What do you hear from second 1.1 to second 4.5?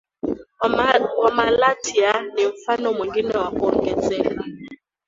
wa Malatya ni mfano mwengine wa kuongezeka